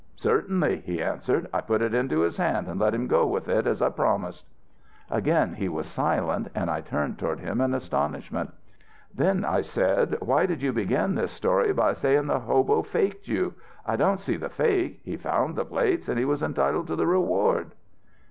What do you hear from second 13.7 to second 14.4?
I don't see